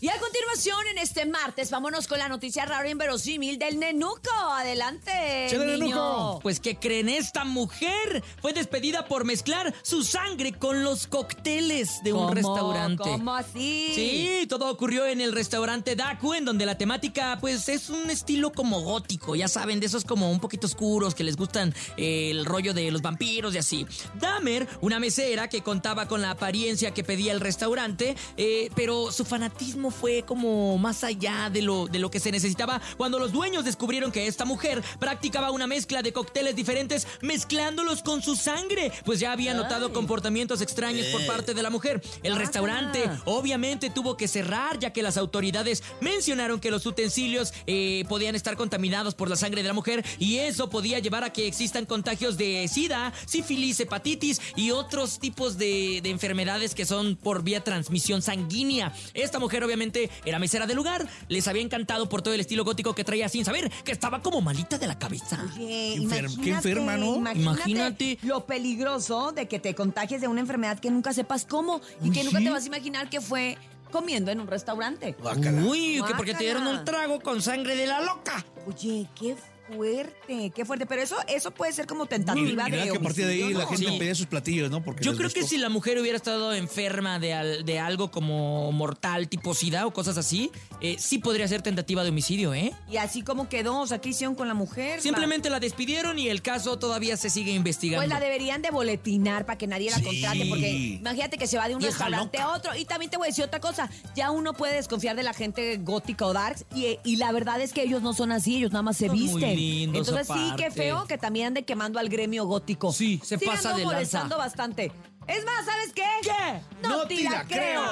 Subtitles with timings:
[0.00, 0.18] Y a
[0.66, 4.18] en este martes, vámonos con la noticia rara e inverosímil del Nenuco.
[4.56, 5.86] Adelante, ¡Chale, niño.
[5.86, 6.40] Nenuco!
[6.42, 12.12] Pues que creen, esta mujer fue despedida por mezclar su sangre con los cócteles de
[12.12, 13.04] un restaurante.
[13.04, 13.92] ¿Cómo así?
[13.94, 18.50] Sí, todo ocurrió en el restaurante Daku, en donde la temática, pues, es un estilo
[18.50, 22.44] como gótico, ya saben, de esos como un poquito oscuros que les gustan eh, el
[22.44, 23.86] rollo de los vampiros y así.
[24.14, 29.24] Dahmer, una mesera que contaba con la apariencia que pedía el restaurante, eh, pero su
[29.24, 30.47] fanatismo fue como
[30.78, 34.44] más allá de lo, de lo que se necesitaba cuando los dueños descubrieron que esta
[34.44, 39.86] mujer practicaba una mezcla de cócteles diferentes mezclándolos con su sangre, pues ya había notado
[39.86, 39.92] Ay.
[39.92, 42.02] comportamientos extraños por parte de la mujer.
[42.22, 48.04] El restaurante obviamente tuvo que cerrar ya que las autoridades mencionaron que los utensilios eh,
[48.08, 51.46] podían estar contaminados por la sangre de la mujer y eso podía llevar a que
[51.46, 57.42] existan contagios de sida, sífilis, hepatitis y otros tipos de, de enfermedades que son por
[57.42, 58.92] vía transmisión sanguínea.
[59.14, 62.94] Esta mujer obviamente era mesera del lugar, les había encantado por todo el estilo gótico
[62.94, 65.42] que traía sin saber que estaba como malita de la cabeza.
[65.54, 67.16] Oye, Qué enfer- imagínate, qué enferma, ¿no?
[67.16, 67.40] Imagínate,
[67.70, 68.18] Imagínate.
[68.22, 72.14] lo peligroso de que te contagies de una enfermedad que nunca sepas cómo y Uy,
[72.14, 72.44] que nunca sí.
[72.44, 73.58] te vas a imaginar que fue
[73.90, 75.16] comiendo en un restaurante.
[75.18, 75.62] Guácala.
[75.64, 78.44] Uy, que porque te dieron un trago con sangre de la loca.
[78.66, 79.34] Oye, qué
[79.68, 80.86] fuerte, qué fuerte.
[80.86, 83.58] Pero eso, eso puede ser como tentativa y de que a partir de ahí homicidio,
[83.58, 83.98] la gente Sí.
[83.98, 84.82] pedía sus platillos, ¿no?
[84.82, 88.70] Porque Yo creo que si la mujer hubiera estado enferma de, al- de algo como
[88.72, 92.72] mortal, tipo SIDA o cosas así, eh, sí podría ser tentativa de homicidio, ¿eh?
[92.90, 95.00] Y así como quedó, o sea, ¿qué hicieron con la mujer?
[95.00, 98.00] Simplemente la despidieron y el caso todavía se sigue investigando.
[98.00, 100.04] Pues la deberían de boletinar para que nadie la Sí.
[100.04, 102.50] contrate, porque imagínate que se va de un Vieja restaurante loca.
[102.52, 102.76] a otro.
[102.76, 105.76] Y también te voy a decir otra cosa, ya uno puede desconfiar de la gente
[105.78, 108.82] gótica o darks, y, y la verdad es que ellos no son así, ellos nada
[108.82, 109.57] más se Son visten.
[109.84, 112.92] Entonces sí, qué feo que también ande quemando al gremio gótico.
[112.92, 113.84] Sí, se Sí, pasa de lanza.
[113.94, 114.92] molestando bastante.
[115.26, 116.04] Es más, ¿sabes qué?
[116.22, 116.60] ¿Qué?
[116.88, 117.82] No, te la creo.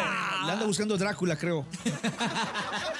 [0.47, 1.67] Le anda buscando Drácula, creo.